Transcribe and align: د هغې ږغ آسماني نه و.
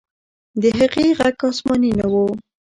د 0.61 0.63
هغې 0.77 1.07
ږغ 1.17 1.41
آسماني 1.49 1.91
نه 1.99 2.07
و. 2.11 2.13